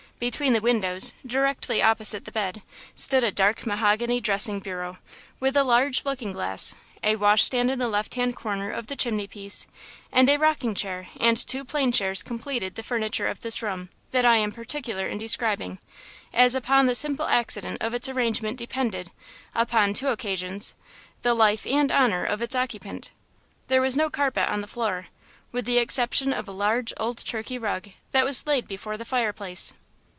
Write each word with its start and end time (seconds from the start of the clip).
Between 0.23 0.53
the 0.53 0.61
windows, 0.61 1.15
directly 1.25 1.81
opposite 1.81 2.25
the 2.25 2.31
bed, 2.31 2.61
stood 2.93 3.23
a 3.23 3.31
dark 3.31 3.65
mahogany 3.65 4.21
dressing 4.21 4.59
bureau 4.59 4.99
with 5.39 5.57
a 5.57 5.63
large 5.63 6.05
looking 6.05 6.31
glass; 6.31 6.75
a 7.03 7.15
washstand 7.15 7.71
in 7.71 7.79
the 7.79 7.87
left 7.87 8.13
hand 8.13 8.35
corner 8.35 8.69
of 8.69 8.85
the 8.85 8.95
chimney 8.95 9.25
piece, 9.25 9.65
and 10.11 10.29
a 10.29 10.37
rocking 10.37 10.75
chair 10.75 11.07
and 11.19 11.37
two 11.43 11.65
plain 11.65 11.91
chairs 11.91 12.21
completed 12.21 12.75
the 12.75 12.83
furniture 12.83 13.25
of 13.25 13.41
this 13.41 13.63
room 13.63 13.89
that 14.11 14.23
I 14.23 14.37
am 14.37 14.51
particular 14.51 15.07
in 15.07 15.17
describing, 15.17 15.79
as 16.31 16.53
upon 16.53 16.85
the 16.85 16.93
simple 16.93 17.25
accident 17.25 17.79
of 17.81 17.95
its 17.95 18.07
arrangement 18.07 18.57
depended, 18.57 19.09
upon 19.55 19.95
two 19.95 20.09
occasions, 20.09 20.75
the 21.23 21.33
life 21.33 21.65
and 21.65 21.91
honor 21.91 22.25
of 22.25 22.43
its 22.43 22.53
occupant. 22.53 23.09
There 23.69 23.81
was 23.81 23.97
no 23.97 24.11
carpet 24.11 24.47
on 24.49 24.61
the 24.61 24.67
floor, 24.67 25.07
with 25.51 25.65
the 25.65 25.79
exception 25.79 26.31
of 26.31 26.47
a 26.47 26.51
large, 26.51 26.93
old 26.97 27.17
Turkey 27.25 27.57
rug 27.57 27.89
that 28.11 28.23
was 28.23 28.45
laid 28.45 28.67
before 28.67 28.97
the 28.97 29.03
fireplace. 29.05 29.73